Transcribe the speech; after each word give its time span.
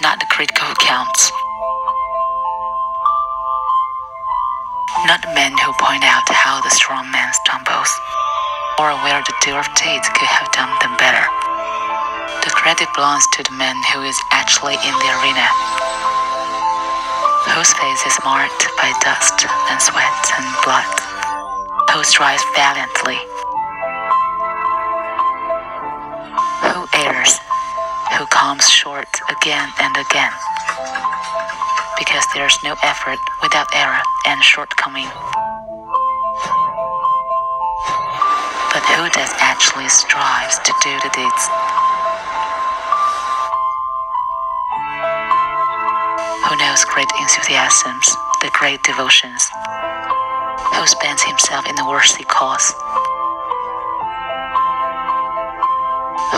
not 0.00 0.20
the 0.20 0.26
critical 0.30 0.66
who 0.66 0.74
counts. 0.78 1.32
Not 5.06 5.22
the 5.22 5.34
men 5.34 5.50
who 5.58 5.72
point 5.82 6.04
out 6.04 6.22
how 6.30 6.60
the 6.62 6.70
strong 6.70 7.10
man 7.10 7.32
stumbles, 7.42 7.90
or 8.78 8.94
where 9.02 9.22
the 9.26 9.34
dear 9.42 9.58
of 9.58 9.66
deeds 9.74 10.06
could 10.14 10.30
have 10.30 10.50
done 10.52 10.70
them 10.78 10.94
better. 11.02 11.26
The 12.46 12.54
credit 12.54 12.86
belongs 12.94 13.26
to 13.34 13.42
the 13.42 13.56
man 13.58 13.74
who 13.90 14.02
is 14.02 14.18
actually 14.30 14.74
in 14.74 14.94
the 15.02 15.10
arena, 15.18 15.46
whose 17.58 17.72
face 17.74 18.02
is 18.06 18.18
marked 18.22 18.70
by 18.78 18.94
dust 19.02 19.46
and 19.70 19.82
sweat 19.82 20.22
and 20.38 20.46
blood, 20.62 20.94
who 21.90 22.04
strives 22.04 22.44
valiantly, 22.54 23.18
comes 28.38 28.70
short 28.70 29.10
again 29.28 29.68
and 29.80 29.96
again, 29.96 30.30
because 31.98 32.24
there's 32.34 32.56
no 32.62 32.76
effort 32.84 33.18
without 33.42 33.66
error 33.74 33.98
and 34.26 34.40
shortcoming. 34.44 35.10
But 38.70 38.86
who 38.94 39.10
does 39.10 39.34
actually 39.42 39.88
strives 39.88 40.56
to 40.60 40.72
do 40.86 40.94
the 41.02 41.10
deeds? 41.18 41.44
Who 46.46 46.54
knows 46.62 46.84
great 46.94 47.10
enthusiasms, 47.18 48.06
the 48.40 48.50
great 48.54 48.84
devotions? 48.84 49.50
Who 50.78 50.86
spends 50.86 51.24
himself 51.24 51.66
in 51.68 51.74
the 51.74 51.84
worthy 51.90 52.22
cause? 52.22 52.72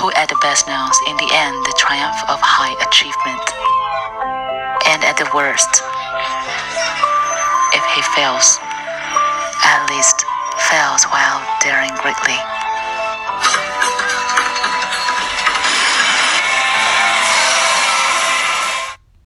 Who 0.00 0.10
at 0.12 0.30
the 0.30 0.40
best 0.40 0.66
knows 0.66 0.96
in 1.08 1.16
the 1.18 1.28
end 1.28 1.60
the 1.68 1.76
triumph 1.76 2.16
of 2.32 2.40
high 2.40 2.72
achievement? 2.80 3.44
And 4.88 5.04
at 5.04 5.20
the 5.20 5.28
worst, 5.36 5.68
if 7.76 7.84
he 7.92 8.00
fails, 8.16 8.56
at 9.60 9.84
least 9.92 10.24
fails 10.72 11.04
while 11.12 11.44
daring 11.60 11.92
greatly. 12.00 12.59